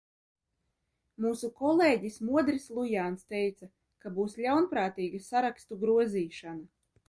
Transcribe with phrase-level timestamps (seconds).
[1.25, 3.71] Mūsu kolēģis Modris Lujāns teica,
[4.05, 6.69] ka būs ļaunprātīga sarakstu grozīšana.